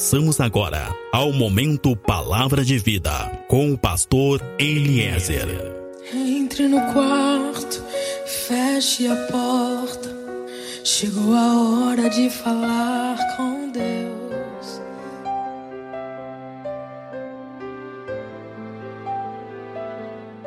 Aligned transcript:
Passamos 0.00 0.40
agora 0.40 0.96
ao 1.12 1.30
momento 1.30 1.94
Palavra 1.94 2.64
de 2.64 2.78
Vida 2.78 3.10
com 3.46 3.70
o 3.70 3.76
pastor 3.76 4.40
Eliezer. 4.58 5.46
Entre 6.10 6.66
no 6.66 6.80
quarto, 6.94 7.84
feche 8.24 9.06
a 9.06 9.14
porta. 9.30 10.08
Chegou 10.82 11.34
a 11.34 11.88
hora 11.90 12.08
de 12.08 12.30
falar 12.30 13.18
com 13.36 13.70
Deus. 13.70 14.80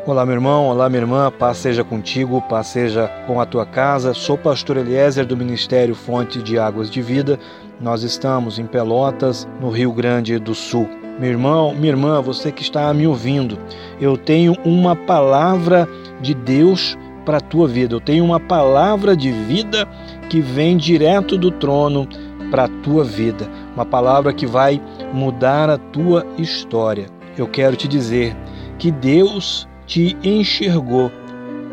Olá, 0.07 0.25
meu 0.25 0.33
irmão, 0.33 0.65
olá, 0.65 0.89
minha 0.89 1.03
irmã, 1.03 1.31
paz 1.31 1.59
seja 1.59 1.83
contigo, 1.83 2.41
paz 2.41 2.67
seja 2.67 3.07
com 3.27 3.39
a 3.39 3.45
tua 3.45 3.67
casa. 3.67 4.15
Sou 4.15 4.35
pastor 4.35 4.77
Eliezer 4.77 5.27
do 5.27 5.37
Ministério 5.37 5.93
Fonte 5.93 6.41
de 6.41 6.57
Águas 6.57 6.89
de 6.89 7.03
Vida. 7.03 7.39
Nós 7.81 8.03
estamos 8.03 8.59
em 8.59 8.65
Pelotas, 8.65 9.47
no 9.59 9.69
Rio 9.69 9.91
Grande 9.91 10.37
do 10.37 10.53
Sul. 10.53 10.87
Meu 11.19 11.29
irmão, 11.29 11.73
minha 11.73 11.91
irmã, 11.91 12.21
você 12.21 12.51
que 12.51 12.61
está 12.61 12.93
me 12.93 13.05
ouvindo, 13.05 13.57
eu 13.99 14.17
tenho 14.17 14.55
uma 14.63 14.95
palavra 14.95 15.87
de 16.21 16.33
Deus 16.33 16.97
para 17.25 17.37
a 17.37 17.41
tua 17.41 17.67
vida. 17.67 17.95
Eu 17.95 17.99
tenho 17.99 18.23
uma 18.23 18.39
palavra 18.39 19.15
de 19.15 19.31
vida 19.31 19.87
que 20.29 20.39
vem 20.39 20.77
direto 20.77 21.37
do 21.37 21.51
trono 21.51 22.07
para 22.49 22.65
a 22.65 22.69
tua 22.83 23.03
vida. 23.03 23.49
Uma 23.75 23.85
palavra 23.85 24.33
que 24.33 24.45
vai 24.45 24.81
mudar 25.11 25.69
a 25.69 25.77
tua 25.77 26.25
história. 26.37 27.07
Eu 27.37 27.47
quero 27.47 27.75
te 27.75 27.87
dizer 27.87 28.35
que 28.77 28.91
Deus 28.91 29.67
te 29.85 30.15
enxergou 30.23 31.11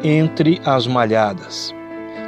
entre 0.03 0.61
as 0.65 0.87
malhadas. 0.87 1.75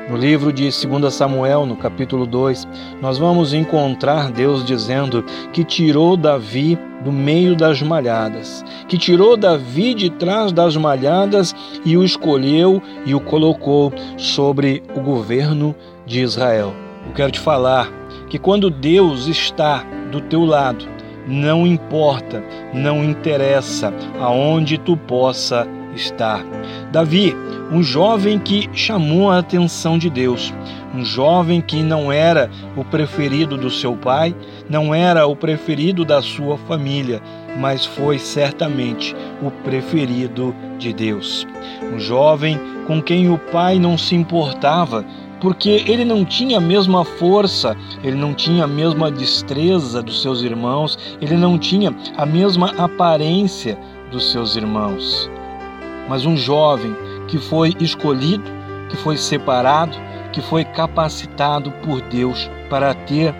No 0.08 0.16
livro 0.16 0.52
de 0.52 0.64
2 0.64 1.14
Samuel, 1.14 1.64
no 1.64 1.76
capítulo 1.76 2.26
2, 2.26 2.66
nós 3.00 3.18
vamos 3.18 3.54
encontrar 3.54 4.32
Deus 4.32 4.64
dizendo 4.64 5.24
que 5.52 5.64
tirou 5.64 6.16
Davi 6.16 6.76
do 7.04 7.12
meio 7.12 7.54
das 7.54 7.80
malhadas, 7.80 8.64
que 8.88 8.98
tirou 8.98 9.36
Davi 9.36 9.94
de 9.94 10.10
trás 10.10 10.52
das 10.52 10.76
malhadas 10.76 11.54
e 11.84 11.96
o 11.96 12.04
escolheu 12.04 12.82
e 13.06 13.14
o 13.14 13.20
colocou 13.20 13.92
sobre 14.16 14.82
o 14.94 15.00
governo 15.00 15.74
de 16.04 16.20
Israel. 16.20 16.74
Eu 17.06 17.12
quero 17.12 17.30
te 17.30 17.40
falar 17.40 17.88
que 18.28 18.38
quando 18.38 18.70
Deus 18.70 19.28
está 19.28 19.84
do 20.10 20.20
teu 20.20 20.44
lado, 20.44 20.84
não 21.26 21.64
importa, 21.64 22.42
não 22.74 23.04
interessa 23.04 23.92
aonde 24.20 24.78
tu 24.78 24.96
possa 24.96 25.66
estar. 25.94 26.44
Davi, 26.90 27.34
um 27.72 27.82
jovem 27.82 28.38
que 28.38 28.68
chamou 28.74 29.30
a 29.30 29.38
atenção 29.38 29.96
de 29.96 30.10
Deus, 30.10 30.52
um 30.94 31.02
jovem 31.02 31.62
que 31.62 31.82
não 31.82 32.12
era 32.12 32.50
o 32.76 32.84
preferido 32.84 33.56
do 33.56 33.70
seu 33.70 33.96
pai, 33.96 34.36
não 34.68 34.94
era 34.94 35.26
o 35.26 35.34
preferido 35.34 36.04
da 36.04 36.20
sua 36.20 36.58
família, 36.58 37.22
mas 37.58 37.86
foi 37.86 38.18
certamente 38.18 39.16
o 39.42 39.50
preferido 39.50 40.54
de 40.78 40.92
Deus. 40.92 41.46
Um 41.94 41.98
jovem 41.98 42.60
com 42.86 43.00
quem 43.00 43.30
o 43.30 43.38
pai 43.38 43.78
não 43.78 43.96
se 43.96 44.14
importava, 44.14 45.02
porque 45.40 45.82
ele 45.86 46.04
não 46.04 46.26
tinha 46.26 46.58
a 46.58 46.60
mesma 46.60 47.06
força, 47.06 47.74
ele 48.04 48.16
não 48.16 48.34
tinha 48.34 48.64
a 48.64 48.68
mesma 48.68 49.10
destreza 49.10 50.02
dos 50.02 50.20
seus 50.20 50.42
irmãos, 50.42 50.98
ele 51.22 51.38
não 51.38 51.58
tinha 51.58 51.94
a 52.18 52.26
mesma 52.26 52.74
aparência 52.76 53.78
dos 54.10 54.30
seus 54.30 54.56
irmãos. 54.56 55.30
Mas 56.06 56.26
um 56.26 56.36
jovem 56.36 56.94
que 57.32 57.38
foi 57.38 57.74
escolhido, 57.80 58.44
que 58.90 58.96
foi 58.98 59.16
separado, 59.16 59.96
que 60.34 60.42
foi 60.42 60.66
capacitado 60.66 61.72
por 61.82 62.02
Deus 62.02 62.50
para 62.68 62.92
ter 62.92 63.34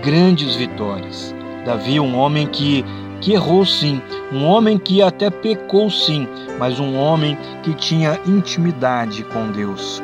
grandes 0.00 0.54
vitórias. 0.54 1.34
Davi, 1.66 1.98
um 1.98 2.16
homem 2.16 2.46
que, 2.46 2.84
que 3.20 3.32
errou 3.32 3.66
sim, 3.66 4.00
um 4.32 4.44
homem 4.44 4.78
que 4.78 5.02
até 5.02 5.28
pecou 5.28 5.90
sim, 5.90 6.28
mas 6.56 6.78
um 6.78 6.96
homem 6.96 7.36
que 7.64 7.74
tinha 7.74 8.20
intimidade 8.24 9.24
com 9.24 9.50
Deus. 9.50 10.00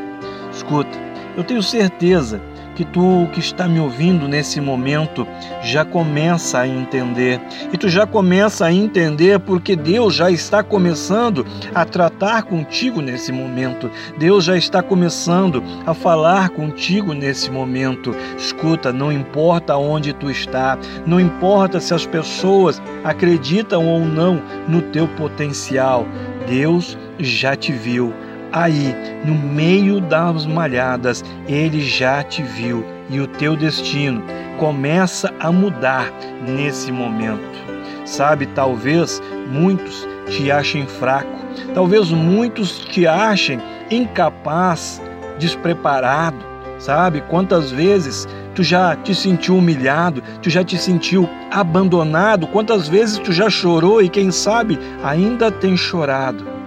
Escuta, 0.53 0.99
eu 1.37 1.45
tenho 1.45 1.63
certeza 1.63 2.43
que 2.79 2.85
tu 2.85 3.29
que 3.33 3.41
está 3.41 3.67
me 3.67 3.81
ouvindo 3.81 4.29
nesse 4.29 4.61
momento 4.61 5.27
já 5.65 5.85
começa 5.85 6.61
a 6.61 6.69
entender. 6.69 7.41
E 7.73 7.77
tu 7.77 7.89
já 7.89 8.07
começa 8.07 8.67
a 8.67 8.73
entender 8.73 9.41
porque 9.41 9.75
Deus 9.75 10.15
já 10.15 10.31
está 10.31 10.63
começando 10.63 11.45
a 11.75 11.85
tratar 11.85 12.45
contigo 12.45 13.01
nesse 13.01 13.33
momento. 13.33 13.91
Deus 14.17 14.45
já 14.45 14.57
está 14.57 14.81
começando 14.81 15.61
a 15.85 15.93
falar 15.93 16.51
contigo 16.51 17.13
nesse 17.13 17.51
momento. 17.51 18.15
Escuta, 18.37 18.93
não 18.93 19.11
importa 19.11 19.77
onde 19.77 20.13
tu 20.13 20.31
está, 20.31 20.79
não 21.05 21.19
importa 21.19 21.81
se 21.81 21.93
as 21.93 22.07
pessoas 22.07 22.81
acreditam 23.03 23.89
ou 23.89 23.99
não 23.99 24.41
no 24.69 24.83
teu 24.83 25.09
potencial. 25.09 26.07
Deus 26.47 26.97
já 27.19 27.57
te 27.57 27.73
viu 27.73 28.15
aí, 28.63 28.95
no 29.25 29.35
meio 29.35 30.01
das 30.01 30.45
malhadas, 30.47 31.25
ele 31.47 31.81
já 31.81 32.23
te 32.23 32.43
viu 32.43 32.85
e 33.11 33.21
o 33.21 33.27
teu 33.27 33.57
destino 33.57 34.23
começa 34.59 35.33
a 35.39 35.53
mudar 35.53 36.13
nesse 36.47 36.91
momento. 36.91 37.59
Sabe, 38.05 38.47
talvez 38.47 39.23
muitos 39.51 40.07
te 40.29 40.51
achem 40.51 40.87
fraco, 40.87 41.39
talvez 41.75 42.11
muitos 42.11 42.79
te 42.79 43.07
achem 43.07 43.61
incapaz, 43.91 45.01
despreparado. 45.39 46.49
Sabe 46.79 47.23
quantas 47.23 47.71
vezes 47.71 48.27
tu 48.55 48.63
já 48.63 48.95
te 48.95 49.15
sentiu 49.15 49.57
humilhado, 49.57 50.23
tu 50.43 50.49
já 50.49 50.63
te 50.63 50.79
sentiu 50.79 51.29
abandonado, 51.51 52.47
quantas 52.47 52.89
vezes 52.89 53.19
tu 53.19 53.33
já 53.33 53.51
chorou 53.51 54.01
e 54.03 54.09
quem 54.09 54.31
sabe 54.31 54.79
ainda 55.03 55.51
tem 55.51 55.77
chorado 55.77 56.59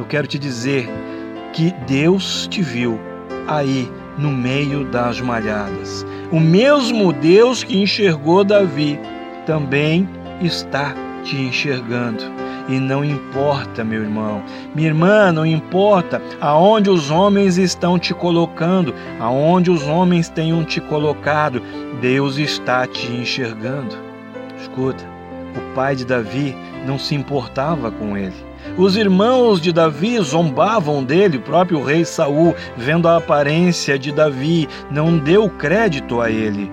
eu 0.00 0.06
quero 0.06 0.26
te 0.26 0.38
dizer 0.38 0.88
que 1.52 1.72
Deus 1.86 2.46
te 2.48 2.62
viu 2.62 2.98
aí 3.46 3.90
no 4.18 4.30
meio 4.30 4.84
das 4.84 5.20
malhadas. 5.20 6.06
O 6.30 6.38
mesmo 6.38 7.12
Deus 7.12 7.64
que 7.64 7.78
enxergou 7.78 8.44
Davi 8.44 8.98
também 9.46 10.08
está 10.40 10.94
te 11.24 11.36
enxergando. 11.36 12.22
E 12.68 12.78
não 12.78 13.04
importa, 13.04 13.82
meu 13.82 14.02
irmão, 14.02 14.42
minha 14.74 14.88
irmã, 14.88 15.32
não 15.32 15.44
importa 15.44 16.22
aonde 16.40 16.88
os 16.88 17.10
homens 17.10 17.58
estão 17.58 17.98
te 17.98 18.14
colocando, 18.14 18.94
aonde 19.18 19.70
os 19.70 19.86
homens 19.88 20.28
tenham 20.28 20.64
te 20.64 20.80
colocado, 20.80 21.60
Deus 22.00 22.36
está 22.38 22.86
te 22.86 23.10
enxergando. 23.10 23.96
Escuta, 24.60 25.02
o 25.56 25.74
pai 25.74 25.96
de 25.96 26.04
Davi 26.04 26.54
não 26.86 26.98
se 26.98 27.14
importava 27.14 27.90
com 27.90 28.16
ele. 28.16 28.49
Os 28.76 28.96
irmãos 28.96 29.60
de 29.60 29.72
Davi 29.72 30.18
zombavam 30.20 31.02
dele, 31.02 31.38
o 31.38 31.42
próprio 31.42 31.82
rei 31.82 32.04
Saul, 32.04 32.54
vendo 32.76 33.08
a 33.08 33.16
aparência 33.16 33.98
de 33.98 34.12
Davi, 34.12 34.68
não 34.90 35.18
deu 35.18 35.48
crédito 35.48 36.20
a 36.20 36.30
ele. 36.30 36.70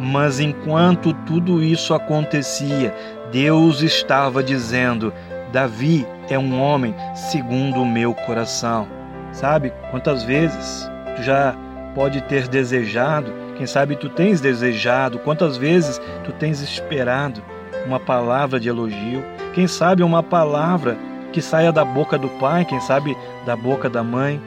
Mas 0.00 0.40
enquanto 0.40 1.12
tudo 1.12 1.62
isso 1.62 1.94
acontecia, 1.94 2.94
Deus 3.32 3.82
estava 3.82 4.42
dizendo: 4.42 5.12
Davi 5.52 6.06
é 6.28 6.38
um 6.38 6.60
homem 6.60 6.94
segundo 7.14 7.80
o 7.80 7.86
meu 7.86 8.14
coração. 8.14 8.86
Sabe 9.32 9.72
quantas 9.90 10.22
vezes 10.22 10.88
tu 11.16 11.22
já 11.22 11.56
pode 11.94 12.20
ter 12.22 12.48
desejado, 12.48 13.32
quem 13.56 13.66
sabe 13.66 13.96
tu 13.96 14.08
tens 14.08 14.40
desejado, 14.40 15.18
quantas 15.20 15.56
vezes 15.56 16.00
tu 16.24 16.32
tens 16.32 16.60
esperado 16.60 17.42
uma 17.86 18.00
palavra 18.00 18.58
de 18.58 18.68
elogio, 18.68 19.24
quem 19.52 19.66
sabe 19.66 20.02
uma 20.02 20.22
palavra 20.22 20.96
que 21.34 21.42
saia 21.42 21.72
da 21.72 21.84
boca 21.84 22.16
do 22.16 22.28
pai, 22.28 22.64
quem 22.64 22.78
sabe 22.78 23.18
da 23.44 23.56
boca 23.56 23.90
da 23.90 24.04
mãe. 24.04 24.40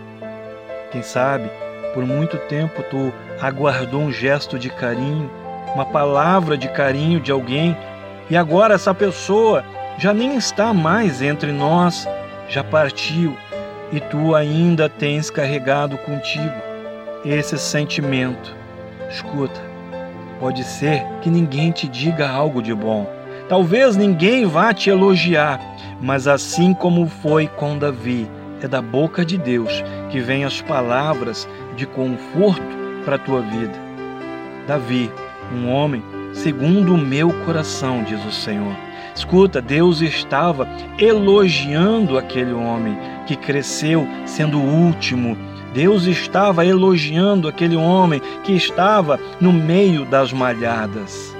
Quem 0.89 1.03
sabe 1.03 1.51
por 1.93 2.05
muito 2.05 2.37
tempo 2.47 2.81
tu 2.83 3.11
aguardou 3.41 3.99
um 3.99 4.09
gesto 4.09 4.57
de 4.57 4.69
carinho, 4.69 5.29
uma 5.75 5.85
palavra 5.85 6.57
de 6.57 6.69
carinho 6.69 7.19
de 7.19 7.29
alguém, 7.29 7.75
e 8.29 8.37
agora 8.37 8.75
essa 8.75 8.93
pessoa 8.93 9.65
já 9.97 10.13
nem 10.13 10.37
está 10.37 10.73
mais 10.73 11.21
entre 11.21 11.51
nós, 11.51 12.07
já 12.47 12.63
partiu, 12.63 13.35
e 13.91 13.99
tu 13.99 14.33
ainda 14.33 14.87
tens 14.87 15.29
carregado 15.29 15.97
contigo 15.97 16.55
esse 17.25 17.57
sentimento. 17.57 18.55
Escuta, 19.09 19.59
pode 20.39 20.63
ser 20.63 21.03
que 21.21 21.29
ninguém 21.29 21.69
te 21.69 21.85
diga 21.85 22.29
algo 22.29 22.61
de 22.61 22.73
bom. 22.73 23.16
Talvez 23.49 23.95
ninguém 23.95 24.45
vá 24.45 24.73
te 24.73 24.89
elogiar, 24.89 25.61
mas 26.01 26.27
assim 26.27 26.73
como 26.73 27.07
foi 27.07 27.47
com 27.47 27.77
Davi, 27.77 28.29
é 28.61 28.67
da 28.67 28.81
boca 28.81 29.23
de 29.23 29.37
Deus 29.37 29.71
que 30.09 30.19
vêm 30.19 30.43
as 30.43 30.61
palavras 30.61 31.47
de 31.77 31.85
conforto 31.85 32.61
para 33.05 33.15
a 33.15 33.19
tua 33.19 33.41
vida. 33.41 33.73
Davi, 34.67 35.09
um 35.53 35.71
homem 35.71 36.03
segundo 36.33 36.93
o 36.93 36.97
meu 36.97 37.31
coração, 37.45 38.03
diz 38.03 38.23
o 38.25 38.31
Senhor. 38.31 38.75
Escuta, 39.15 39.61
Deus 39.61 40.01
estava 40.01 40.67
elogiando 40.99 42.17
aquele 42.17 42.51
homem 42.51 42.97
que 43.25 43.37
cresceu 43.37 44.05
sendo 44.25 44.59
o 44.59 44.85
último. 44.85 45.37
Deus 45.73 46.03
estava 46.05 46.65
elogiando 46.65 47.47
aquele 47.47 47.77
homem 47.77 48.21
que 48.43 48.53
estava 48.53 49.17
no 49.39 49.53
meio 49.53 50.03
das 50.05 50.33
malhadas. 50.33 51.36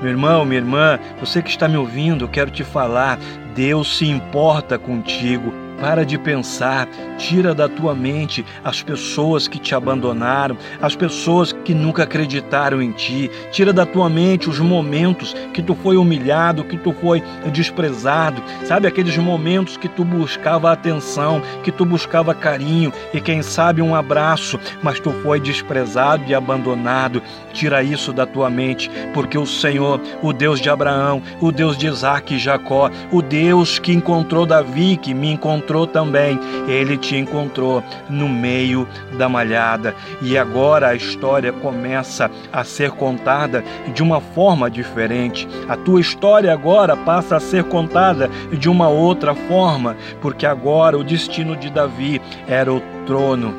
Meu 0.00 0.10
irmão, 0.10 0.44
minha 0.44 0.60
irmã, 0.60 0.98
você 1.18 1.42
que 1.42 1.50
está 1.50 1.66
me 1.68 1.76
ouvindo, 1.76 2.24
eu 2.24 2.28
quero 2.28 2.50
te 2.50 2.62
falar: 2.62 3.18
Deus 3.54 3.98
se 3.98 4.06
importa 4.06 4.78
contigo. 4.78 5.67
Para 5.80 6.04
de 6.04 6.18
pensar, 6.18 6.88
tira 7.16 7.54
da 7.54 7.68
tua 7.68 7.94
mente 7.94 8.44
as 8.64 8.82
pessoas 8.82 9.46
que 9.46 9.60
te 9.60 9.76
abandonaram, 9.76 10.56
as 10.82 10.96
pessoas 10.96 11.52
que 11.52 11.72
nunca 11.72 12.02
acreditaram 12.02 12.82
em 12.82 12.90
ti. 12.90 13.30
Tira 13.52 13.72
da 13.72 13.86
tua 13.86 14.08
mente 14.10 14.50
os 14.50 14.58
momentos 14.58 15.34
que 15.54 15.62
tu 15.62 15.76
foi 15.76 15.96
humilhado, 15.96 16.64
que 16.64 16.76
tu 16.76 16.92
foi 16.92 17.22
desprezado. 17.52 18.42
Sabe 18.64 18.88
aqueles 18.88 19.16
momentos 19.16 19.76
que 19.76 19.88
tu 19.88 20.04
buscava 20.04 20.72
atenção, 20.72 21.40
que 21.62 21.70
tu 21.70 21.84
buscava 21.84 22.34
carinho 22.34 22.92
e 23.14 23.20
quem 23.20 23.40
sabe 23.40 23.80
um 23.80 23.94
abraço, 23.94 24.58
mas 24.82 24.98
tu 24.98 25.12
foi 25.22 25.38
desprezado 25.38 26.24
e 26.26 26.34
abandonado. 26.34 27.22
Tira 27.52 27.84
isso 27.84 28.12
da 28.12 28.26
tua 28.26 28.50
mente, 28.50 28.90
porque 29.14 29.38
o 29.38 29.46
Senhor, 29.46 30.00
o 30.22 30.32
Deus 30.32 30.60
de 30.60 30.68
Abraão, 30.68 31.22
o 31.40 31.52
Deus 31.52 31.78
de 31.78 31.86
Isaac 31.86 32.34
e 32.34 32.38
Jacó, 32.38 32.90
o 33.12 33.22
Deus 33.22 33.78
que 33.78 33.92
encontrou 33.92 34.44
Davi, 34.44 34.96
que 34.96 35.14
me 35.14 35.30
encontrou 35.32 35.67
encontrou 35.68 35.86
também, 35.86 36.40
ele 36.66 36.96
te 36.96 37.14
encontrou 37.14 37.82
no 38.08 38.26
meio 38.26 38.88
da 39.18 39.28
malhada. 39.28 39.94
E 40.22 40.38
agora 40.38 40.88
a 40.88 40.94
história 40.94 41.52
começa 41.52 42.30
a 42.50 42.64
ser 42.64 42.90
contada 42.92 43.62
de 43.92 44.02
uma 44.02 44.18
forma 44.18 44.70
diferente. 44.70 45.46
A 45.68 45.76
tua 45.76 46.00
história 46.00 46.52
agora 46.52 46.96
passa 46.96 47.36
a 47.36 47.40
ser 47.40 47.64
contada 47.64 48.30
de 48.50 48.68
uma 48.70 48.88
outra 48.88 49.34
forma, 49.34 49.94
porque 50.22 50.46
agora 50.46 50.96
o 50.96 51.04
destino 51.04 51.54
de 51.54 51.68
Davi 51.68 52.20
era 52.48 52.72
o 52.72 52.80
trono. 53.04 53.54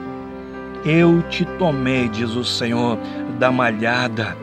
Eu 0.83 1.21
te 1.29 1.45
tomei, 1.45 2.09
diz 2.09 2.35
o 2.35 2.43
Senhor, 2.43 2.97
da 3.37 3.51
malhada. 3.51 4.35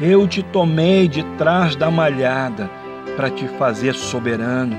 Eu 0.00 0.26
te 0.26 0.42
tomei 0.42 1.08
de 1.08 1.22
trás 1.36 1.76
da 1.76 1.90
malhada 1.90 2.70
para 3.16 3.28
te 3.28 3.46
fazer 3.48 3.94
soberano, 3.94 4.76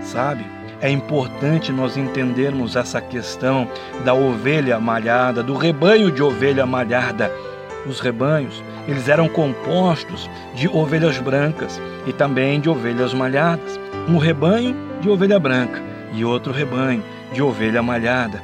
sabe? 0.00 0.51
É 0.82 0.90
importante 0.90 1.70
nós 1.70 1.96
entendermos 1.96 2.74
essa 2.74 3.00
questão 3.00 3.68
da 4.04 4.12
ovelha 4.12 4.80
malhada, 4.80 5.40
do 5.40 5.54
rebanho 5.54 6.10
de 6.10 6.20
ovelha 6.20 6.66
malhada. 6.66 7.32
Os 7.86 8.00
rebanhos, 8.00 8.60
eles 8.88 9.08
eram 9.08 9.28
compostos 9.28 10.28
de 10.56 10.66
ovelhas 10.66 11.16
brancas 11.18 11.80
e 12.04 12.12
também 12.12 12.60
de 12.60 12.68
ovelhas 12.68 13.14
malhadas. 13.14 13.78
Um 14.08 14.18
rebanho 14.18 14.74
de 15.00 15.08
ovelha 15.08 15.38
branca 15.38 15.80
e 16.12 16.24
outro 16.24 16.52
rebanho 16.52 17.04
de 17.32 17.40
ovelha 17.40 17.80
malhada. 17.80 18.42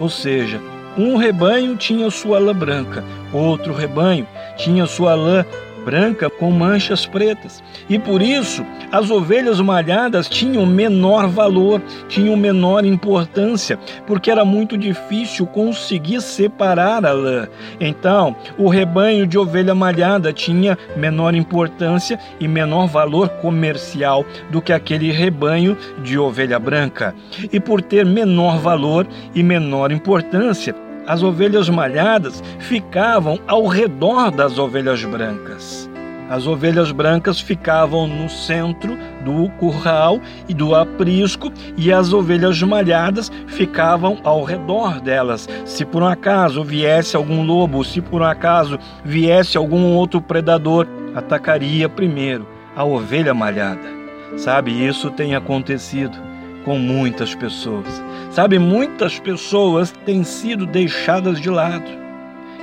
Ou 0.00 0.08
seja, 0.08 0.58
um 0.96 1.18
rebanho 1.18 1.76
tinha 1.76 2.10
sua 2.10 2.38
lã 2.38 2.54
branca, 2.54 3.04
outro 3.34 3.74
rebanho 3.74 4.26
tinha 4.56 4.86
sua 4.86 5.14
lã 5.14 5.44
branca 5.86 6.28
com 6.28 6.50
manchas 6.50 7.06
pretas. 7.06 7.62
E 7.88 7.96
por 7.96 8.20
isso 8.20 8.66
as 8.90 9.08
ovelhas 9.08 9.60
malhadas 9.60 10.28
tinham 10.28 10.66
menor 10.66 11.28
valor, 11.28 11.80
tinham 12.08 12.36
menor 12.36 12.84
importância, 12.84 13.78
porque 14.04 14.28
era 14.28 14.44
muito 14.44 14.76
difícil 14.76 15.46
conseguir 15.46 16.20
separar 16.20 17.06
a 17.06 17.12
lã. 17.12 17.46
Então, 17.80 18.34
o 18.58 18.68
rebanho 18.68 19.28
de 19.28 19.38
ovelha 19.38 19.74
malhada 19.76 20.32
tinha 20.32 20.76
menor 20.96 21.36
importância 21.36 22.18
e 22.40 22.48
menor 22.48 22.88
valor 22.88 23.28
comercial 23.28 24.24
do 24.50 24.60
que 24.60 24.72
aquele 24.72 25.12
rebanho 25.12 25.78
de 26.02 26.18
ovelha 26.18 26.58
branca. 26.58 27.14
E 27.52 27.60
por 27.60 27.80
ter 27.80 28.04
menor 28.04 28.58
valor 28.58 29.06
e 29.32 29.42
menor 29.42 29.92
importância, 29.92 30.74
as 31.06 31.22
ovelhas 31.22 31.68
malhadas 31.68 32.42
ficavam 32.58 33.38
ao 33.46 33.66
redor 33.66 34.30
das 34.30 34.58
ovelhas 34.58 35.04
brancas. 35.04 35.88
As 36.28 36.44
ovelhas 36.44 36.90
brancas 36.90 37.40
ficavam 37.40 38.08
no 38.08 38.28
centro 38.28 38.98
do 39.24 39.48
curral 39.50 40.20
e 40.48 40.54
do 40.54 40.74
aprisco, 40.74 41.52
e 41.76 41.92
as 41.92 42.12
ovelhas 42.12 42.60
malhadas 42.62 43.30
ficavam 43.46 44.18
ao 44.24 44.42
redor 44.42 45.00
delas. 45.00 45.48
Se 45.64 45.84
por 45.84 46.02
um 46.02 46.06
acaso 46.06 46.64
viesse 46.64 47.14
algum 47.14 47.44
lobo, 47.44 47.84
se 47.84 48.00
por 48.00 48.22
um 48.22 48.24
acaso 48.24 48.76
viesse 49.04 49.56
algum 49.56 49.94
outro 49.94 50.20
predador, 50.20 50.88
atacaria 51.14 51.88
primeiro 51.88 52.44
a 52.74 52.84
ovelha 52.84 53.32
malhada. 53.32 53.94
Sabe, 54.36 54.72
isso 54.84 55.10
tem 55.12 55.36
acontecido 55.36 56.18
com 56.66 56.76
muitas 56.76 57.32
pessoas. 57.32 57.86
Sabe, 58.32 58.58
muitas 58.58 59.20
pessoas 59.20 59.92
têm 60.04 60.24
sido 60.24 60.66
deixadas 60.66 61.40
de 61.40 61.48
lado. 61.48 61.88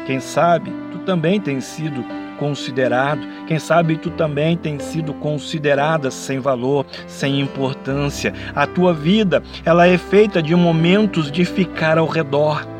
Quem 0.05 0.19
sabe 0.19 0.69
tu 0.91 0.99
também 0.99 1.39
tens 1.39 1.63
sido 1.63 2.03
considerado, 2.37 3.21
quem 3.47 3.57
sabe 3.57 3.95
tu 3.95 4.09
também 4.09 4.57
tens 4.57 4.83
sido 4.83 5.13
considerada 5.13 6.11
sem 6.11 6.39
valor, 6.39 6.85
sem 7.07 7.39
importância. 7.39 8.33
A 8.53 8.67
tua 8.67 8.93
vida, 8.93 9.41
ela 9.63 9.87
é 9.87 9.97
feita 9.97 10.43
de 10.43 10.53
momentos 10.53 11.31
de 11.31 11.45
ficar 11.45 11.97
ao 11.97 12.05
redor 12.05 12.72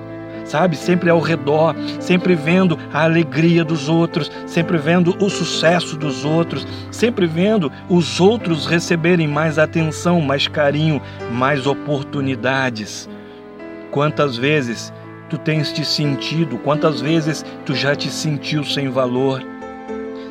sabe? 0.45 0.75
Sempre 0.75 1.09
ao 1.09 1.19
redor, 1.19 1.75
sempre 1.99 2.35
vendo 2.35 2.77
a 2.93 3.03
alegria 3.03 3.63
dos 3.63 3.89
outros, 3.89 4.31
sempre 4.45 4.77
vendo 4.77 5.15
o 5.23 5.29
sucesso 5.29 5.97
dos 5.97 6.25
outros, 6.25 6.67
sempre 6.91 7.25
vendo 7.25 7.71
os 7.89 8.19
outros 8.19 8.65
receberem 8.65 9.27
mais 9.27 9.57
atenção, 9.57 10.21
mais 10.21 10.47
carinho, 10.47 11.01
mais 11.31 11.65
oportunidades. 11.65 13.09
Quantas 13.91 14.37
vezes 14.37 14.93
tu 15.29 15.37
tens 15.37 15.71
te 15.71 15.85
sentido, 15.85 16.57
quantas 16.57 17.01
vezes 17.01 17.45
tu 17.65 17.75
já 17.75 17.95
te 17.95 18.09
sentiu 18.09 18.63
sem 18.63 18.89
valor? 18.89 19.41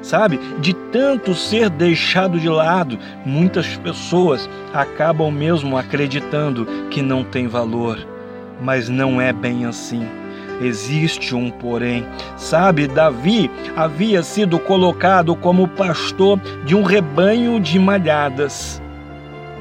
Sabe, 0.02 0.40
de 0.58 0.74
tanto 0.74 1.32
ser 1.32 1.70
deixado 1.70 2.40
de 2.40 2.48
lado, 2.48 2.98
muitas 3.24 3.76
pessoas 3.76 4.50
acabam 4.74 5.30
mesmo 5.30 5.76
acreditando 5.76 6.66
que 6.90 7.00
não 7.00 7.22
tem 7.22 7.46
valor 7.46 8.11
mas 8.62 8.88
não 8.88 9.20
é 9.20 9.32
bem 9.32 9.66
assim. 9.66 10.06
Existe 10.60 11.34
um 11.34 11.50
porém. 11.50 12.06
Sabe, 12.36 12.86
Davi 12.86 13.50
havia 13.76 14.22
sido 14.22 14.58
colocado 14.58 15.34
como 15.34 15.66
pastor 15.66 16.38
de 16.64 16.74
um 16.74 16.82
rebanho 16.82 17.58
de 17.58 17.78
malhadas. 17.78 18.80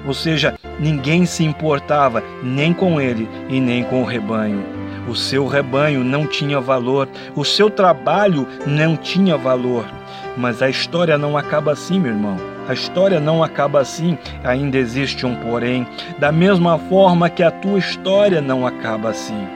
Ou 0.06 0.14
seja, 0.14 0.56
ninguém 0.80 1.26
se 1.26 1.44
importava 1.44 2.24
nem 2.44 2.74
com 2.74 3.00
ele 3.00 3.28
e 3.50 3.60
nem 3.60 3.84
com 3.84 4.02
o 4.02 4.06
rebanho. 4.06 4.64
O 5.08 5.16
seu 5.16 5.48
rebanho 5.48 6.04
não 6.04 6.28
tinha 6.28 6.60
valor, 6.60 7.08
o 7.36 7.44
seu 7.44 7.70
trabalho 7.70 8.48
não 8.66 8.96
tinha 8.96 9.38
valor. 9.38 9.86
Mas 10.38 10.62
a 10.62 10.70
história 10.70 11.18
não 11.18 11.36
acaba 11.38 11.72
assim, 11.72 12.00
meu 12.00 12.12
irmão. 12.12 12.51
A 12.68 12.74
história 12.74 13.20
não 13.20 13.44
acaba 13.44 13.80
assim, 13.80 14.18
ainda 14.44 14.78
existe 14.78 15.26
um 15.26 15.36
porém, 15.36 15.88
da 16.20 16.32
mesma 16.32 16.78
forma 16.78 17.30
que 17.30 17.42
a 17.42 17.50
tua 17.50 17.80
história 17.80 18.40
não 18.40 18.66
acaba 18.66 19.10
assim. 19.10 19.48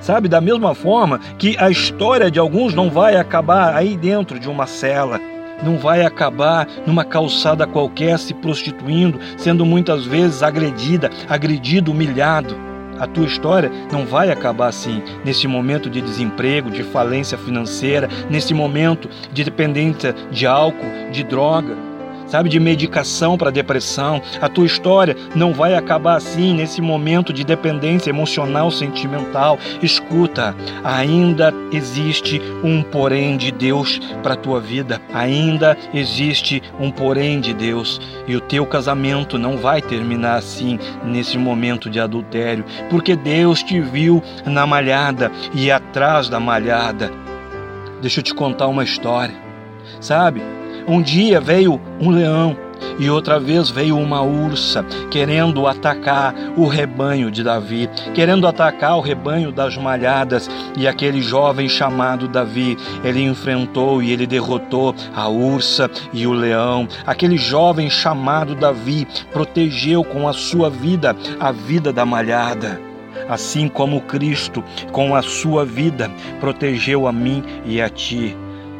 Sabe, 0.00 0.28
da 0.28 0.40
mesma 0.40 0.74
forma 0.74 1.20
que 1.38 1.56
a 1.58 1.70
história 1.70 2.28
de 2.30 2.40
alguns 2.40 2.74
não 2.74 2.90
vai 2.90 3.16
acabar 3.16 3.76
aí 3.76 3.96
dentro 3.96 4.38
de 4.40 4.48
uma 4.48 4.66
cela, 4.66 5.20
não 5.62 5.78
vai 5.78 6.04
acabar 6.04 6.66
numa 6.84 7.04
calçada 7.04 7.68
qualquer 7.68 8.18
se 8.18 8.34
prostituindo, 8.34 9.20
sendo 9.36 9.64
muitas 9.64 10.04
vezes 10.04 10.42
agredida, 10.42 11.08
agredido, 11.28 11.92
humilhado. 11.92 12.56
A 12.98 13.06
tua 13.06 13.24
história 13.24 13.70
não 13.92 14.04
vai 14.04 14.32
acabar 14.32 14.66
assim, 14.66 15.00
nesse 15.24 15.46
momento 15.46 15.88
de 15.88 16.00
desemprego, 16.00 16.70
de 16.70 16.82
falência 16.82 17.38
financeira, 17.38 18.08
nesse 18.28 18.52
momento 18.52 19.08
de 19.32 19.44
dependência 19.44 20.12
de 20.32 20.46
álcool, 20.46 21.10
de 21.12 21.22
droga 21.22 21.91
sabe, 22.32 22.48
de 22.48 22.58
medicação 22.58 23.36
para 23.36 23.50
depressão. 23.50 24.22
A 24.40 24.48
tua 24.48 24.64
história 24.64 25.14
não 25.34 25.52
vai 25.52 25.74
acabar 25.74 26.16
assim 26.16 26.54
nesse 26.54 26.80
momento 26.80 27.30
de 27.30 27.44
dependência 27.44 28.08
emocional, 28.08 28.70
sentimental. 28.70 29.58
Escuta, 29.82 30.56
ainda 30.82 31.52
existe 31.70 32.40
um 32.64 32.82
porém 32.82 33.36
de 33.36 33.52
Deus 33.52 34.00
para 34.22 34.34
tua 34.34 34.60
vida. 34.60 34.98
Ainda 35.12 35.76
existe 35.92 36.62
um 36.80 36.90
porém 36.90 37.38
de 37.38 37.52
Deus 37.52 38.00
e 38.26 38.34
o 38.34 38.40
teu 38.40 38.64
casamento 38.64 39.38
não 39.38 39.58
vai 39.58 39.82
terminar 39.82 40.36
assim 40.36 40.78
nesse 41.04 41.36
momento 41.36 41.90
de 41.90 42.00
adultério, 42.00 42.64
porque 42.88 43.14
Deus 43.14 43.62
te 43.62 43.78
viu 43.78 44.22
na 44.46 44.66
malhada 44.66 45.30
e 45.52 45.70
atrás 45.70 46.30
da 46.30 46.40
malhada. 46.40 47.12
Deixa 48.00 48.20
eu 48.20 48.24
te 48.24 48.34
contar 48.34 48.68
uma 48.68 48.84
história. 48.84 49.34
Sabe? 50.00 50.40
Um 50.86 51.00
dia 51.00 51.40
veio 51.40 51.80
um 52.00 52.10
leão 52.10 52.56
e 52.98 53.08
outra 53.08 53.38
vez 53.38 53.70
veio 53.70 53.96
uma 53.96 54.22
ursa 54.22 54.84
querendo 55.10 55.66
atacar 55.66 56.34
o 56.56 56.66
rebanho 56.66 57.30
de 57.30 57.42
Davi, 57.42 57.88
querendo 58.14 58.46
atacar 58.46 58.96
o 58.96 59.00
rebanho 59.00 59.52
das 59.52 59.76
malhadas. 59.76 60.50
E 60.76 60.86
aquele 60.86 61.22
jovem 61.22 61.68
chamado 61.68 62.28
Davi, 62.28 62.76
ele 63.04 63.22
enfrentou 63.22 64.02
e 64.02 64.12
ele 64.12 64.26
derrotou 64.26 64.94
a 65.14 65.28
ursa 65.28 65.90
e 66.12 66.26
o 66.26 66.32
leão. 66.32 66.88
Aquele 67.06 67.36
jovem 67.36 67.88
chamado 67.88 68.54
Davi 68.54 69.06
protegeu 69.32 70.04
com 70.04 70.28
a 70.28 70.32
sua 70.32 70.68
vida 70.68 71.16
a 71.38 71.52
vida 71.52 71.92
da 71.92 72.04
malhada. 72.04 72.80
Assim 73.28 73.68
como 73.68 74.00
Cristo, 74.00 74.64
com 74.90 75.14
a 75.14 75.22
sua 75.22 75.64
vida, 75.64 76.10
protegeu 76.40 77.06
a 77.06 77.12
mim 77.12 77.42
e 77.64 77.80
a 77.80 77.88
ti. 77.88 78.36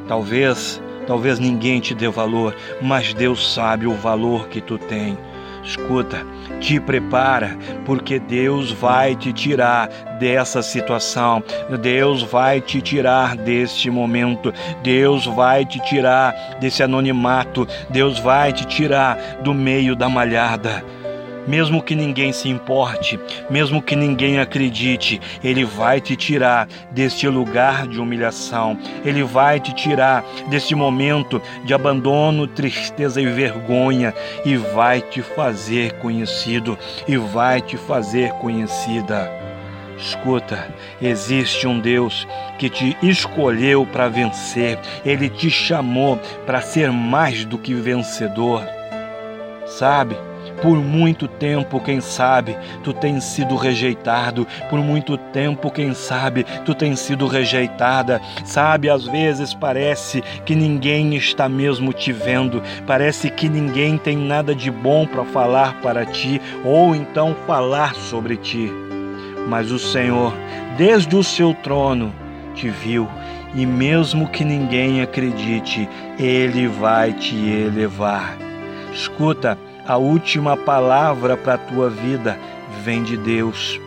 Talvez 0.08 0.82
talvez 1.06 1.38
ninguém 1.38 1.80
te 1.80 1.94
dê 1.94 2.08
valor, 2.08 2.54
mas 2.80 3.12
Deus 3.14 3.52
sabe 3.52 3.86
o 3.86 3.94
valor 3.94 4.48
que 4.48 4.60
tu 4.60 4.78
tem. 4.78 5.16
Escuta, 5.64 6.26
te 6.60 6.80
prepara, 6.80 7.56
porque 7.84 8.18
Deus 8.18 8.72
vai 8.72 9.14
te 9.14 9.32
tirar 9.32 9.88
dessa 10.18 10.60
situação, 10.60 11.42
Deus 11.80 12.22
vai 12.22 12.60
te 12.60 12.80
tirar 12.80 13.36
deste 13.36 13.88
momento, 13.88 14.52
Deus 14.82 15.24
vai 15.24 15.64
te 15.64 15.78
tirar 15.80 16.56
desse 16.58 16.82
anonimato, 16.82 17.66
Deus 17.88 18.18
vai 18.18 18.52
te 18.52 18.64
tirar 18.66 19.16
do 19.42 19.54
meio 19.54 19.94
da 19.94 20.08
malhada 20.08 20.84
mesmo 21.46 21.82
que 21.82 21.94
ninguém 21.94 22.32
se 22.32 22.48
importe, 22.48 23.18
mesmo 23.50 23.82
que 23.82 23.96
ninguém 23.96 24.38
acredite, 24.38 25.20
Ele 25.42 25.64
vai 25.64 26.00
te 26.00 26.16
tirar 26.16 26.68
deste 26.90 27.28
lugar 27.28 27.86
de 27.86 28.00
humilhação, 28.00 28.78
Ele 29.04 29.22
vai 29.22 29.60
te 29.60 29.74
tirar 29.74 30.24
deste 30.48 30.74
momento 30.74 31.40
de 31.64 31.74
abandono, 31.74 32.46
tristeza 32.46 33.20
e 33.20 33.26
vergonha 33.26 34.14
e 34.44 34.56
vai 34.56 35.00
te 35.00 35.22
fazer 35.22 35.92
conhecido 35.94 36.78
e 37.06 37.16
vai 37.16 37.60
te 37.60 37.76
fazer 37.76 38.32
conhecida. 38.34 39.30
Escuta, 39.96 40.68
existe 41.00 41.66
um 41.66 41.78
Deus 41.78 42.26
que 42.58 42.68
te 42.68 42.96
escolheu 43.02 43.86
para 43.86 44.08
vencer, 44.08 44.78
ele 45.04 45.28
te 45.28 45.48
chamou 45.48 46.16
para 46.44 46.60
ser 46.60 46.90
mais 46.90 47.44
do 47.44 47.56
que 47.56 47.72
vencedor. 47.74 48.66
Sabe? 49.64 50.16
Por 50.62 50.78
muito 50.78 51.26
tempo, 51.26 51.80
quem 51.80 52.00
sabe, 52.00 52.56
tu 52.84 52.92
tens 52.92 53.24
sido 53.24 53.56
rejeitado. 53.56 54.46
Por 54.70 54.78
muito 54.78 55.16
tempo, 55.16 55.70
quem 55.70 55.92
sabe, 55.92 56.44
tu 56.64 56.72
tens 56.72 57.00
sido 57.00 57.26
rejeitada. 57.26 58.20
Sabe, 58.44 58.88
às 58.88 59.04
vezes 59.04 59.52
parece 59.52 60.22
que 60.46 60.54
ninguém 60.54 61.16
está 61.16 61.48
mesmo 61.48 61.92
te 61.92 62.12
vendo. 62.12 62.62
Parece 62.86 63.28
que 63.28 63.48
ninguém 63.48 63.98
tem 63.98 64.16
nada 64.16 64.54
de 64.54 64.70
bom 64.70 65.04
para 65.04 65.24
falar 65.24 65.80
para 65.82 66.06
ti 66.06 66.40
ou 66.64 66.94
então 66.94 67.34
falar 67.46 67.94
sobre 67.96 68.36
ti. 68.36 68.70
Mas 69.48 69.72
o 69.72 69.78
Senhor, 69.78 70.32
desde 70.76 71.16
o 71.16 71.24
seu 71.24 71.52
trono, 71.54 72.14
te 72.54 72.68
viu 72.68 73.08
e 73.54 73.66
mesmo 73.66 74.28
que 74.28 74.44
ninguém 74.44 75.02
acredite, 75.02 75.88
ele 76.18 76.66
vai 76.68 77.12
te 77.12 77.34
elevar. 77.34 78.36
Escuta, 78.92 79.58
a 79.92 79.98
última 79.98 80.56
palavra 80.56 81.36
para 81.36 81.52
a 81.54 81.58
tua 81.58 81.90
vida 81.90 82.38
vem 82.82 83.02
de 83.02 83.14
Deus. 83.14 83.78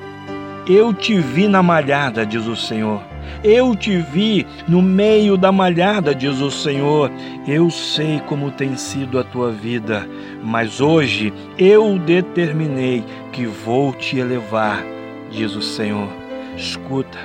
Eu 0.67 0.93
te 0.93 1.19
vi 1.19 1.47
na 1.47 1.63
malhada, 1.63 2.23
diz 2.23 2.45
o 2.45 2.55
Senhor. 2.55 3.01
Eu 3.43 3.75
te 3.75 3.97
vi 3.97 4.45
no 4.67 4.83
meio 4.83 5.35
da 5.35 5.51
malhada, 5.51 6.13
diz 6.13 6.41
o 6.41 6.51
Senhor. 6.51 7.09
Eu 7.47 7.71
sei 7.71 8.21
como 8.27 8.51
tem 8.51 8.77
sido 8.77 9.17
a 9.17 9.23
tua 9.23 9.51
vida, 9.51 10.07
mas 10.43 10.79
hoje 10.79 11.33
eu 11.57 11.97
determinei 11.97 13.03
que 13.31 13.47
vou 13.47 13.91
te 13.91 14.19
elevar, 14.19 14.83
diz 15.31 15.55
o 15.55 15.61
Senhor. 15.63 16.09
Escuta, 16.55 17.17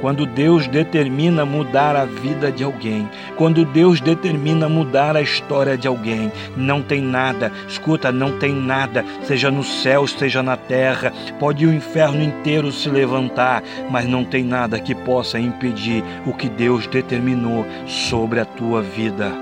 quando 0.00 0.26
Deus 0.26 0.66
determina 0.66 1.44
mudar 1.44 1.96
a 1.96 2.04
vida 2.04 2.50
de 2.50 2.62
alguém, 2.64 3.08
quando 3.36 3.64
Deus 3.64 4.00
determina 4.00 4.68
mudar 4.68 5.16
a 5.16 5.22
história 5.22 5.76
de 5.76 5.88
alguém, 5.88 6.30
não 6.56 6.82
tem 6.82 7.00
nada, 7.00 7.50
escuta, 7.68 8.12
não 8.12 8.38
tem 8.38 8.54
nada, 8.54 9.04
seja 9.22 9.50
no 9.50 9.64
céu, 9.64 10.06
seja 10.06 10.42
na 10.42 10.56
terra, 10.56 11.12
pode 11.38 11.66
o 11.66 11.72
inferno 11.72 12.22
inteiro 12.22 12.70
se 12.70 12.88
levantar, 12.88 13.62
mas 13.90 14.06
não 14.06 14.24
tem 14.24 14.44
nada 14.44 14.78
que 14.78 14.94
possa 14.94 15.38
impedir 15.38 16.04
o 16.26 16.32
que 16.32 16.48
Deus 16.48 16.86
determinou 16.86 17.66
sobre 17.86 18.40
a 18.40 18.44
tua 18.44 18.82
vida. 18.82 19.32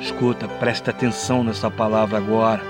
Escuta, 0.00 0.46
presta 0.46 0.90
atenção 0.90 1.42
nessa 1.42 1.70
palavra 1.70 2.18
agora. 2.18 2.62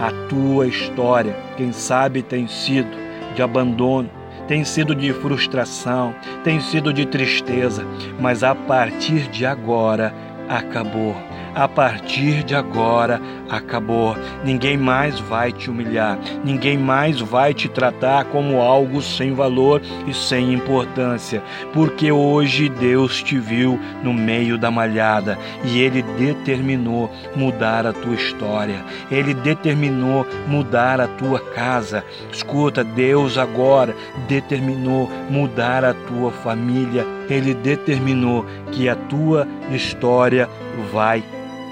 A 0.00 0.10
tua 0.28 0.66
história, 0.66 1.36
quem 1.56 1.72
sabe, 1.72 2.22
tem 2.22 2.48
sido 2.48 2.88
de 3.34 3.42
abandono, 3.42 4.10
tem 4.46 4.64
sido 4.64 4.94
de 4.94 5.12
frustração, 5.12 6.14
tem 6.42 6.60
sido 6.60 6.92
de 6.92 7.06
tristeza, 7.06 7.84
mas 8.20 8.42
a 8.42 8.54
partir 8.54 9.28
de 9.28 9.46
agora 9.46 10.14
acabou 10.48 11.16
a 11.54 11.68
partir 11.68 12.42
de 12.42 12.54
agora 12.54 13.20
acabou. 13.48 14.16
Ninguém 14.44 14.76
mais 14.76 15.18
vai 15.20 15.52
te 15.52 15.70
humilhar, 15.70 16.18
ninguém 16.44 16.76
mais 16.76 17.20
vai 17.20 17.54
te 17.54 17.68
tratar 17.68 18.24
como 18.26 18.60
algo 18.60 19.00
sem 19.00 19.32
valor 19.32 19.80
e 20.06 20.12
sem 20.12 20.52
importância, 20.52 21.42
porque 21.72 22.10
hoje 22.10 22.68
Deus 22.68 23.22
te 23.22 23.38
viu 23.38 23.78
no 24.02 24.12
meio 24.12 24.58
da 24.58 24.70
malhada 24.70 25.38
e 25.64 25.78
Ele 25.78 26.02
determinou 26.02 27.10
mudar 27.36 27.86
a 27.86 27.92
tua 27.92 28.14
história, 28.14 28.84
Ele 29.10 29.34
determinou 29.34 30.26
mudar 30.46 31.00
a 31.00 31.06
tua 31.06 31.38
casa. 31.38 32.04
Escuta, 32.32 32.82
Deus 32.82 33.38
agora 33.38 33.94
determinou 34.26 35.10
mudar 35.30 35.84
a 35.84 35.94
tua 35.94 36.30
família, 36.30 37.06
Ele 37.28 37.54
determinou 37.54 38.44
que 38.72 38.88
a 38.88 38.96
tua 38.96 39.46
história 39.70 40.48
vai 40.92 41.22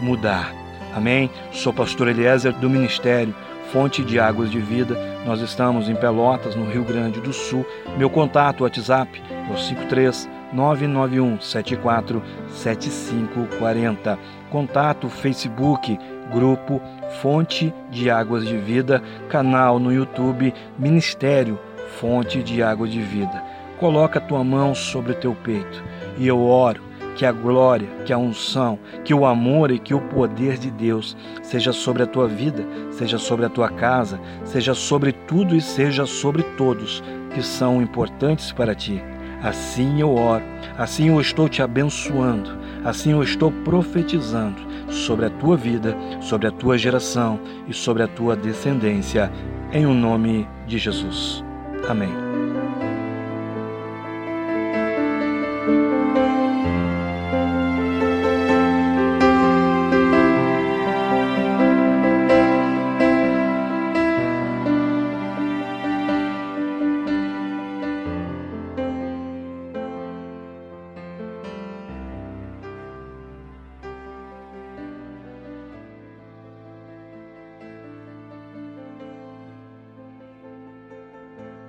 mudar. 0.02 0.52
Amém? 0.94 1.30
Sou 1.52 1.73
pastor 1.73 2.09
Eliezer 2.09 2.52
do 2.54 2.68
Ministério 2.68 3.35
Fonte 3.73 4.04
de 4.04 4.21
Águas 4.21 4.50
de 4.50 4.61
Vida. 4.61 4.94
Nós 5.25 5.40
estamos 5.40 5.88
em 5.88 5.94
Pelotas, 5.94 6.54
no 6.54 6.68
Rio 6.71 6.85
Grande 6.85 7.21
do 7.21 7.32
Sul. 7.32 7.64
Meu 7.97 8.11
contato 8.11 8.64
WhatsApp 8.64 9.23
é 9.49 9.52
o 9.52 9.56
53 9.56 10.28
991 10.52 11.40
74 11.40 12.23
7540. 12.50 14.18
Contato 14.50 15.09
Facebook, 15.09 15.99
grupo 16.30 16.82
Fonte 17.23 17.73
de 17.90 18.11
Águas 18.11 18.47
de 18.47 18.59
Vida, 18.59 19.02
canal 19.30 19.78
no 19.78 19.90
YouTube 19.90 20.52
Ministério 20.78 21.59
Fonte 21.99 22.42
de 22.42 22.62
Águas 22.62 22.90
de 22.90 23.00
Vida. 23.00 23.42
Coloca 23.78 24.18
a 24.18 24.23
tua 24.23 24.44
mão 24.44 24.75
sobre 24.75 25.12
o 25.12 25.16
teu 25.16 25.35
peito 25.35 25.82
e 26.18 26.26
eu 26.26 26.42
oro 26.42 26.91
que 27.16 27.26
a 27.26 27.33
glória, 27.33 27.88
que 28.04 28.12
a 28.12 28.19
unção, 28.19 28.78
que 29.04 29.12
o 29.12 29.26
amor 29.26 29.71
e 29.71 29.78
que 29.78 29.95
o 29.95 30.00
poder 30.00 30.59
de 30.59 30.71
Deus 30.71 31.16
seja 31.42 31.73
sobre 31.73 32.02
a 32.02 32.07
tua 32.07 32.26
vida, 32.26 32.64
seja 32.90 33.19
sobre 33.19 33.47
a 33.47 33.49
tua 33.49 33.69
casa, 33.69 34.21
seja 34.45 34.75
sobre 34.75 35.12
tudo 35.12 35.54
e 35.54 35.61
seja 35.61 36.07
sobre 36.07 36.42
todos 36.57 37.02
que 37.35 37.42
são 37.42 37.83
importantes 37.83 38.52
para 38.52 38.75
ti. 38.75 39.02
Assim 39.42 40.00
eu 40.00 40.14
oro, 40.14 40.45
assim 40.78 41.09
eu 41.09 41.21
estou 41.21 41.49
te 41.49 41.62
abençoando, 41.62 42.50
assim 42.85 43.11
eu 43.11 43.23
estou 43.23 43.50
profetizando 43.50 44.61
sobre 44.88 45.26
a 45.26 45.31
tua 45.31 45.57
vida, 45.57 45.97
sobre 46.21 46.47
a 46.47 46.52
tua 46.52 46.78
geração 46.78 47.40
e 47.66 47.73
sobre 47.73 48.02
a 48.02 48.09
tua 48.09 48.37
descendência, 48.37 49.33
em 49.73 49.85
o 49.87 49.95
nome 49.95 50.47
de 50.66 50.78
Jesus. 50.78 51.42
Amém. 51.88 52.12